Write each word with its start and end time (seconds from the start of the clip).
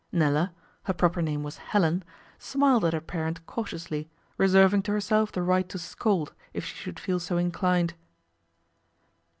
Nella 0.11 0.51
her 0.85 0.93
proper 0.95 1.21
name 1.21 1.43
was 1.43 1.57
Helen 1.59 2.03
smiled 2.39 2.85
at 2.85 2.93
her 2.93 2.99
parent 2.99 3.45
cautiously, 3.45 4.09
reserving 4.35 4.81
to 4.81 4.91
herself 4.91 5.31
the 5.31 5.43
right 5.43 5.69
to 5.69 5.77
scold 5.77 6.33
if 6.55 6.65
she 6.65 6.73
should 6.75 6.99
feel 6.99 7.19
so 7.19 7.37
inclined. 7.37 7.93